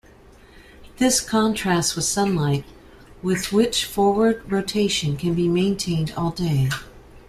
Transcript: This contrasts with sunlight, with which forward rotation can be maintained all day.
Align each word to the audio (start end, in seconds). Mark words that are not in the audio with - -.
This 0.97 1.21
contrasts 1.21 1.95
with 1.95 2.05
sunlight, 2.05 2.65
with 3.21 3.53
which 3.53 3.85
forward 3.85 4.41
rotation 4.51 5.15
can 5.15 5.35
be 5.35 5.47
maintained 5.47 6.11
all 6.17 6.31
day. 6.31 6.71